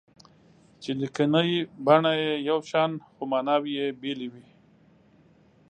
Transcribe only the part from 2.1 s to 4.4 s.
یې یو شان خو ماناوې یې بېلې